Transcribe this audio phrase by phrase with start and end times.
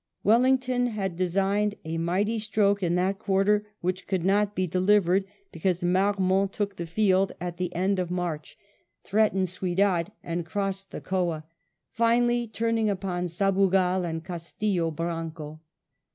[0.23, 5.83] Wellington had designed a mighty stroke in that quarter which could not be delivered, because
[5.83, 8.57] Marmont took the field at the end of March,
[9.03, 11.43] threatened Ciudad and crossed the Coa,
[11.91, 15.61] finally turning upon Sabugal and Castillo Branco.